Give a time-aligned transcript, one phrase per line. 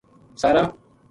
[0.41, 0.67] ساراں